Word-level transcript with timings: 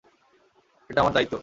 এটা 0.89 0.99
আমার 1.01 1.13
দায়িত্ব। 1.13 1.35